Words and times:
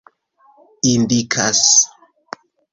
indikas 0.91 1.63